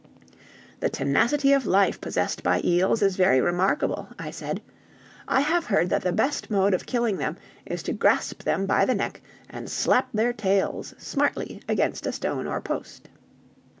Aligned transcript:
"The 0.79 0.89
tenacity 0.89 1.53
of 1.53 1.67
life 1.67 2.01
possessed 2.01 2.41
by 2.41 2.59
eels 2.63 3.03
is 3.03 3.15
very 3.17 3.39
remarkable," 3.39 4.09
I 4.17 4.31
said. 4.31 4.59
"I 5.27 5.41
have 5.41 5.67
heard 5.67 5.91
that 5.91 6.01
the 6.01 6.11
best 6.11 6.49
mode 6.49 6.73
of 6.73 6.87
killing 6.87 7.17
them 7.17 7.37
is 7.67 7.83
to 7.83 7.93
grasp 7.93 8.41
them 8.41 8.65
by 8.65 8.83
the 8.85 8.95
neck 8.95 9.21
and 9.47 9.69
slap 9.69 10.07
their 10.11 10.33
tails 10.33 10.95
smartly 10.97 11.61
against 11.69 12.07
a 12.07 12.11
stone 12.11 12.47
or 12.47 12.59
post." 12.61 13.09